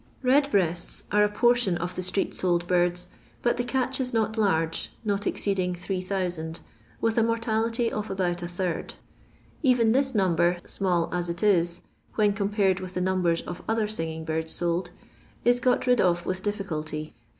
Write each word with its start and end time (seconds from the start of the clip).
Jledbreasts 0.23 1.03
are 1.11 1.23
a 1.23 1.29
portion 1.29 1.77
of 1.77 1.93
the 1.93 2.01
street 2.01 2.33
sold 2.33 2.65
birds, 2.65 3.07
but 3.43 3.57
the 3.57 3.63
catch 3.63 3.99
is 4.01 4.15
not 4.15 4.35
large, 4.35 4.89
not 5.05 5.27
exceeding 5.27 5.75
8000, 5.87 6.59
with 6.99 7.19
a 7.19 7.21
mortality 7.21 7.91
of 7.91 8.09
about 8.09 8.41
a 8.41 8.47
third. 8.47 8.95
Even 9.61 9.91
this 9.91 10.15
num 10.15 10.35
ber, 10.35 10.57
small 10.65 11.07
ns 11.15 11.29
it 11.29 11.43
is, 11.43 11.81
when 12.15 12.33
compared 12.33 12.79
with 12.79 12.95
the 12.95 12.99
numbers 13.01 13.43
of 13.43 13.61
other 13.69 13.87
singing 13.87 14.25
birds 14.25 14.51
sold, 14.51 14.89
is 15.45 15.59
got 15.59 15.85
rid 15.85 16.01
of 16.01 16.25
with 16.25 16.41
diffi 16.41 16.65
culty. 16.65 17.13